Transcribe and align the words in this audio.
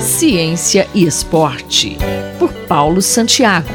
Ciência 0.00 0.88
e 0.94 1.04
Esporte, 1.04 1.96
por 2.38 2.52
Paulo 2.66 3.00
Santiago. 3.00 3.68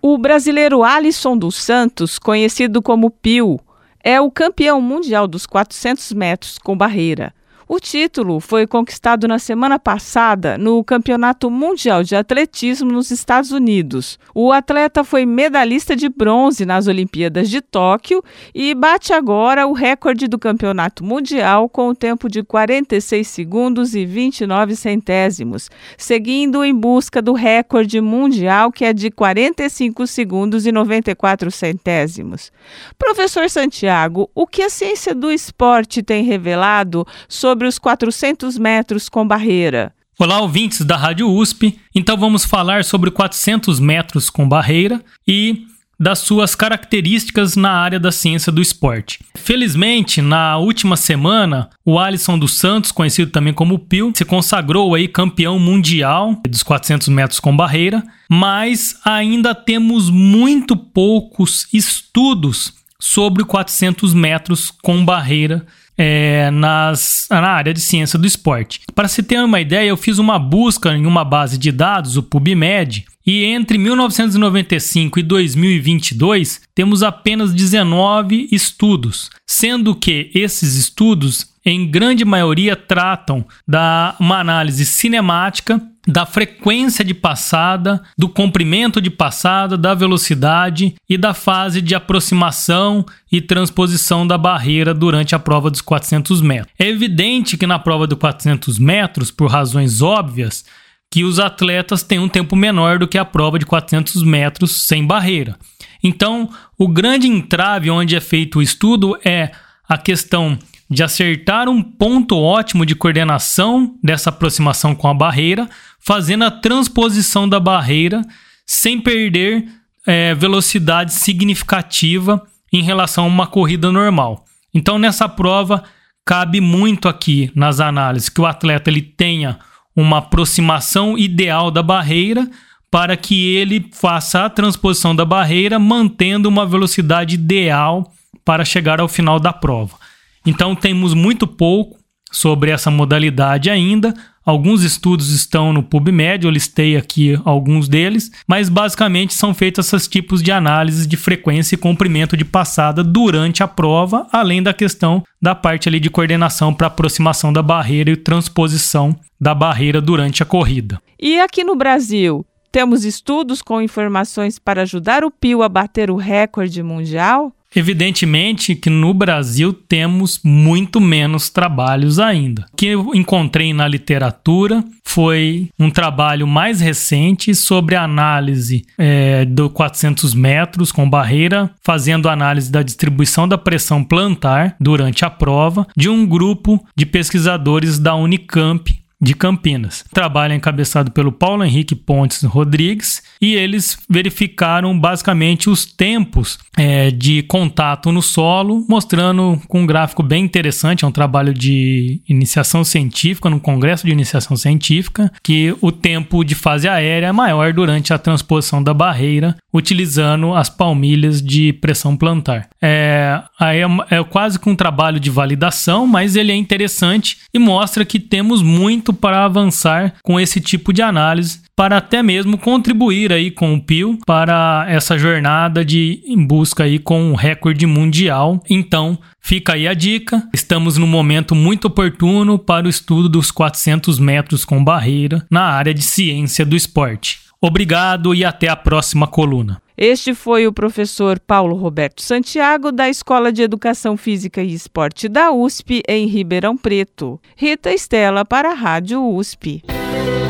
O 0.00 0.18
brasileiro 0.18 0.82
Alisson 0.82 1.36
dos 1.36 1.56
Santos, 1.56 2.18
conhecido 2.18 2.82
como 2.82 3.10
Pio, 3.10 3.58
é 4.02 4.20
o 4.20 4.30
campeão 4.30 4.80
mundial 4.80 5.26
dos 5.26 5.46
400 5.46 6.12
metros 6.12 6.58
com 6.58 6.76
barreira. 6.76 7.32
O 7.66 7.80
título 7.80 8.40
foi 8.40 8.66
conquistado 8.66 9.26
na 9.26 9.38
semana 9.38 9.78
passada 9.78 10.58
no 10.58 10.84
Campeonato 10.84 11.50
Mundial 11.50 12.02
de 12.02 12.14
Atletismo 12.14 12.92
nos 12.92 13.10
Estados 13.10 13.52
Unidos. 13.52 14.18
O 14.34 14.52
atleta 14.52 15.02
foi 15.02 15.24
medalhista 15.24 15.96
de 15.96 16.10
bronze 16.10 16.66
nas 16.66 16.86
Olimpíadas 16.86 17.48
de 17.48 17.62
Tóquio 17.62 18.22
e 18.54 18.74
bate 18.74 19.14
agora 19.14 19.66
o 19.66 19.72
recorde 19.72 20.28
do 20.28 20.38
Campeonato 20.38 21.02
Mundial 21.02 21.66
com 21.66 21.88
o 21.88 21.94
tempo 21.94 22.28
de 22.28 22.42
46 22.42 23.26
segundos 23.26 23.94
e 23.94 24.04
29 24.04 24.76
centésimos, 24.76 25.70
seguindo 25.96 26.62
em 26.62 26.74
busca 26.74 27.22
do 27.22 27.32
recorde 27.32 27.98
mundial 27.98 28.70
que 28.70 28.84
é 28.84 28.92
de 28.92 29.10
45 29.10 30.06
segundos 30.06 30.66
e 30.66 30.72
94 30.72 31.50
centésimos. 31.50 32.52
Professor 32.98 33.48
Santiago, 33.48 34.30
o 34.34 34.46
que 34.46 34.62
a 34.62 34.68
ciência 34.68 35.14
do 35.14 35.32
esporte 35.32 36.02
tem 36.02 36.24
revelado 36.24 37.06
sobre 37.26 37.53
sobre 37.54 37.68
os 37.68 37.78
400 37.78 38.58
metros 38.58 39.08
com 39.08 39.24
barreira. 39.24 39.92
Olá, 40.18 40.40
ouvintes 40.40 40.80
da 40.80 40.96
Rádio 40.96 41.30
USP. 41.30 41.78
Então 41.94 42.16
vamos 42.16 42.44
falar 42.44 42.82
sobre 42.82 43.12
400 43.12 43.78
metros 43.78 44.28
com 44.28 44.48
barreira 44.48 45.00
e 45.26 45.64
das 45.96 46.18
suas 46.18 46.56
características 46.56 47.54
na 47.54 47.70
área 47.70 48.00
da 48.00 48.10
ciência 48.10 48.50
do 48.50 48.60
esporte. 48.60 49.20
Felizmente, 49.36 50.20
na 50.20 50.58
última 50.58 50.96
semana, 50.96 51.70
o 51.84 51.96
Alisson 51.96 52.36
dos 52.36 52.58
Santos, 52.58 52.90
conhecido 52.90 53.30
também 53.30 53.54
como 53.54 53.78
Pio, 53.78 54.12
se 54.16 54.24
consagrou 54.24 54.92
aí 54.92 55.06
campeão 55.06 55.56
mundial 55.56 56.36
dos 56.48 56.64
400 56.64 57.06
metros 57.06 57.38
com 57.38 57.56
barreira, 57.56 58.02
mas 58.28 58.98
ainda 59.04 59.54
temos 59.54 60.10
muito 60.10 60.76
poucos 60.76 61.68
estudos 61.72 62.74
sobre 62.98 63.44
400 63.44 64.12
metros 64.12 64.72
com 64.72 65.04
barreira 65.04 65.64
é, 65.96 66.50
nas, 66.50 67.26
na 67.30 67.50
área 67.50 67.72
de 67.72 67.80
ciência 67.80 68.18
do 68.18 68.26
esporte. 68.26 68.80
Para 68.94 69.08
se 69.08 69.22
ter 69.22 69.38
uma 69.38 69.60
ideia, 69.60 69.88
eu 69.88 69.96
fiz 69.96 70.18
uma 70.18 70.38
busca 70.38 70.94
em 70.94 71.06
uma 71.06 71.24
base 71.24 71.56
de 71.58 71.70
dados, 71.70 72.16
o 72.16 72.22
PubMed, 72.22 73.04
e 73.26 73.44
entre 73.44 73.78
1995 73.78 75.18
e 75.18 75.22
2022 75.22 76.60
temos 76.74 77.02
apenas 77.02 77.54
19 77.54 78.48
estudos, 78.52 79.30
sendo 79.46 79.94
que 79.94 80.30
esses 80.34 80.74
estudos, 80.76 81.53
em 81.64 81.90
grande 81.90 82.24
maioria, 82.24 82.76
tratam 82.76 83.44
da 83.66 84.14
uma 84.20 84.38
análise 84.38 84.84
cinemática 84.84 85.80
da 86.06 86.26
frequência 86.26 87.04
de 87.04 87.14
passada, 87.14 88.02
do 88.16 88.28
comprimento 88.28 89.00
de 89.00 89.10
passada, 89.10 89.76
da 89.76 89.94
velocidade 89.94 90.94
e 91.08 91.16
da 91.16 91.32
fase 91.32 91.80
de 91.80 91.94
aproximação 91.94 93.04
e 93.32 93.40
transposição 93.40 94.26
da 94.26 94.36
barreira 94.36 94.92
durante 94.92 95.34
a 95.34 95.38
prova 95.38 95.70
dos 95.70 95.80
400 95.80 96.42
metros. 96.42 96.74
É 96.78 96.86
evidente 96.86 97.56
que 97.56 97.66
na 97.66 97.78
prova 97.78 98.06
dos 98.06 98.18
400 98.18 98.78
metros, 98.78 99.30
por 99.30 99.50
razões 99.50 100.02
óbvias, 100.02 100.64
que 101.10 101.24
os 101.24 101.38
atletas 101.38 102.02
têm 102.02 102.18
um 102.18 102.28
tempo 102.28 102.54
menor 102.54 102.98
do 102.98 103.08
que 103.08 103.16
a 103.16 103.24
prova 103.24 103.58
de 103.58 103.64
400 103.64 104.22
metros 104.22 104.86
sem 104.86 105.06
barreira. 105.06 105.56
Então, 106.02 106.50
o 106.76 106.88
grande 106.88 107.26
entrave 107.26 107.90
onde 107.90 108.14
é 108.14 108.20
feito 108.20 108.58
o 108.58 108.62
estudo 108.62 109.16
é 109.24 109.50
a 109.88 109.96
questão 109.96 110.58
de 110.94 111.02
acertar 111.02 111.68
um 111.68 111.82
ponto 111.82 112.38
ótimo 112.38 112.86
de 112.86 112.94
coordenação 112.94 113.96
dessa 114.02 114.30
aproximação 114.30 114.94
com 114.94 115.08
a 115.08 115.12
barreira, 115.12 115.68
fazendo 115.98 116.44
a 116.44 116.50
transposição 116.50 117.48
da 117.48 117.58
barreira 117.58 118.22
sem 118.64 119.00
perder 119.00 119.66
é, 120.06 120.34
velocidade 120.34 121.12
significativa 121.12 122.42
em 122.72 122.82
relação 122.82 123.24
a 123.24 123.28
uma 123.28 123.46
corrida 123.46 123.90
normal. 123.90 124.44
Então, 124.72 124.98
nessa 124.98 125.28
prova, 125.28 125.82
cabe 126.24 126.60
muito 126.60 127.08
aqui 127.08 127.50
nas 127.54 127.80
análises 127.80 128.28
que 128.28 128.40
o 128.40 128.46
atleta 128.46 128.88
ele 128.88 129.02
tenha 129.02 129.58
uma 129.94 130.18
aproximação 130.18 131.18
ideal 131.18 131.70
da 131.70 131.82
barreira 131.82 132.48
para 132.90 133.16
que 133.16 133.56
ele 133.56 133.88
faça 133.92 134.44
a 134.44 134.50
transposição 134.50 135.14
da 135.14 135.24
barreira 135.24 135.78
mantendo 135.78 136.48
uma 136.48 136.64
velocidade 136.64 137.34
ideal 137.34 138.12
para 138.44 138.64
chegar 138.64 139.00
ao 139.00 139.08
final 139.08 139.40
da 139.40 139.52
prova. 139.52 140.03
Então 140.46 140.74
temos 140.74 141.14
muito 141.14 141.46
pouco 141.46 141.98
sobre 142.30 142.70
essa 142.70 142.90
modalidade 142.90 143.70
ainda. 143.70 144.12
Alguns 144.44 144.82
estudos 144.82 145.30
estão 145.30 145.72
no 145.72 145.82
PubMed, 145.82 146.44
eu 146.44 146.50
listei 146.50 146.98
aqui 146.98 147.40
alguns 147.46 147.88
deles, 147.88 148.30
mas 148.46 148.68
basicamente 148.68 149.32
são 149.32 149.54
feitos 149.54 149.86
esses 149.86 150.06
tipos 150.06 150.42
de 150.42 150.52
análises 150.52 151.06
de 151.06 151.16
frequência 151.16 151.74
e 151.74 151.78
comprimento 151.78 152.36
de 152.36 152.44
passada 152.44 153.02
durante 153.02 153.62
a 153.62 153.68
prova, 153.68 154.26
além 154.30 154.62
da 154.62 154.74
questão 154.74 155.22
da 155.40 155.54
parte 155.54 155.88
ali 155.88 155.98
de 155.98 156.10
coordenação 156.10 156.74
para 156.74 156.88
aproximação 156.88 157.54
da 157.54 157.62
barreira 157.62 158.10
e 158.10 158.16
transposição 158.16 159.16
da 159.40 159.54
barreira 159.54 160.00
durante 160.00 160.42
a 160.42 160.46
corrida. 160.46 161.00
E 161.18 161.40
aqui 161.40 161.64
no 161.64 161.74
Brasil, 161.74 162.44
temos 162.70 163.04
estudos 163.04 163.62
com 163.62 163.80
informações 163.80 164.58
para 164.58 164.82
ajudar 164.82 165.24
o 165.24 165.30
Pio 165.30 165.62
a 165.62 165.68
bater 165.70 166.10
o 166.10 166.16
recorde 166.16 166.82
mundial? 166.82 167.50
Evidentemente 167.74 168.74
que 168.74 168.88
no 168.88 169.12
Brasil 169.12 169.72
temos 169.72 170.40
muito 170.44 171.00
menos 171.00 171.50
trabalhos 171.50 172.18
ainda. 172.18 172.66
O 172.72 172.76
que 172.76 172.86
eu 172.86 173.14
encontrei 173.14 173.72
na 173.72 173.88
literatura 173.88 174.84
foi 175.04 175.70
um 175.78 175.90
trabalho 175.90 176.46
mais 176.46 176.80
recente 176.80 177.54
sobre 177.54 177.94
a 177.94 178.04
análise 178.04 178.84
é, 178.98 179.44
do 179.44 179.68
400 179.70 180.34
metros 180.34 180.92
com 180.92 181.08
barreira, 181.08 181.70
fazendo 181.82 182.28
análise 182.28 182.70
da 182.70 182.82
distribuição 182.82 183.46
da 183.46 183.58
pressão 183.58 184.02
plantar 184.02 184.76
durante 184.80 185.24
a 185.24 185.30
prova 185.30 185.86
de 185.96 186.08
um 186.08 186.26
grupo 186.26 186.84
de 186.96 187.06
pesquisadores 187.06 187.98
da 187.98 188.14
Unicamp 188.14 189.04
de 189.24 189.34
Campinas. 189.34 190.04
Trabalho 190.12 190.54
encabeçado 190.54 191.10
pelo 191.10 191.32
Paulo 191.32 191.64
Henrique 191.64 191.94
Pontes 191.94 192.42
Rodrigues 192.42 193.22
e 193.40 193.54
eles 193.54 193.98
verificaram 194.08 194.98
basicamente 194.98 195.68
os 195.68 195.84
tempos 195.84 196.58
é, 196.76 197.10
de 197.10 197.42
contato 197.44 198.10
no 198.10 198.22
solo, 198.22 198.84
mostrando 198.88 199.60
com 199.68 199.82
um 199.82 199.86
gráfico 199.86 200.22
bem 200.22 200.44
interessante, 200.44 201.04
é 201.04 201.08
um 201.08 201.12
trabalho 201.12 201.52
de 201.52 202.20
iniciação 202.28 202.84
científica, 202.84 203.50
no 203.50 203.60
congresso 203.60 204.06
de 204.06 204.12
iniciação 204.12 204.56
científica, 204.56 205.32
que 205.42 205.74
o 205.80 205.92
tempo 205.92 206.44
de 206.44 206.54
fase 206.54 206.88
aérea 206.88 207.26
é 207.26 207.32
maior 207.32 207.72
durante 207.72 208.12
a 208.12 208.18
transposição 208.18 208.82
da 208.82 208.94
barreira, 208.94 209.56
utilizando 209.72 210.54
as 210.54 210.68
palmilhas 210.68 211.42
de 211.42 211.72
pressão 211.74 212.16
plantar. 212.16 212.68
É, 212.80 213.42
aí 213.58 213.80
é, 213.80 213.86
é 214.18 214.24
quase 214.24 214.58
que 214.58 214.68
um 214.68 214.76
trabalho 214.76 215.20
de 215.20 215.30
validação, 215.30 216.06
mas 216.06 216.36
ele 216.36 216.52
é 216.52 216.56
interessante 216.56 217.38
e 217.52 217.58
mostra 217.58 218.04
que 218.04 218.18
temos 218.18 218.62
muito 218.62 219.12
para 219.12 219.44
avançar 219.44 220.14
com 220.22 220.38
esse 220.38 220.60
tipo 220.60 220.92
de 220.92 221.02
análise 221.02 221.64
para 221.76 221.96
até 221.96 222.22
mesmo 222.22 222.56
contribuir 222.56 223.32
aí 223.32 223.50
com 223.50 223.74
o 223.74 223.80
Pio 223.80 224.18
para 224.26 224.86
essa 224.88 225.18
jornada 225.18 225.84
de 225.84 226.22
em 226.26 226.44
busca 226.44 226.84
aí 226.84 226.98
com 226.98 227.20
um 227.20 227.34
recorde 227.34 227.86
mundial. 227.86 228.62
Então, 228.70 229.18
fica 229.40 229.74
aí 229.74 229.88
a 229.88 229.94
dica. 229.94 230.48
Estamos 230.52 230.96
num 230.96 231.06
momento 231.06 231.54
muito 231.54 231.86
oportuno 231.86 232.58
para 232.58 232.86
o 232.86 232.90
estudo 232.90 233.28
dos 233.28 233.50
400 233.50 234.18
metros 234.18 234.64
com 234.64 234.82
barreira 234.82 235.44
na 235.50 235.62
área 235.62 235.92
de 235.92 236.02
ciência 236.02 236.64
do 236.64 236.76
esporte. 236.76 237.40
Obrigado 237.60 238.34
e 238.34 238.44
até 238.44 238.68
a 238.68 238.76
próxima 238.76 239.26
coluna. 239.26 239.80
Este 239.96 240.34
foi 240.34 240.66
o 240.66 240.72
professor 240.72 241.38
Paulo 241.38 241.76
Roberto 241.76 242.20
Santiago, 242.20 242.90
da 242.90 243.08
Escola 243.08 243.52
de 243.52 243.62
Educação 243.62 244.16
Física 244.16 244.62
e 244.62 244.74
Esporte 244.74 245.28
da 245.28 245.52
USP, 245.52 246.02
em 246.08 246.26
Ribeirão 246.26 246.76
Preto. 246.76 247.40
Rita 247.56 247.92
Estela 247.92 248.44
para 248.44 248.72
a 248.72 248.74
Rádio 248.74 249.24
USP. 249.24 249.82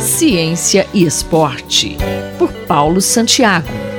Ciência 0.00 0.87
e 0.93 1.05
Esporte, 1.05 1.97
por 2.38 2.53
Paulo 2.67 3.00
Santiago. 3.00 3.94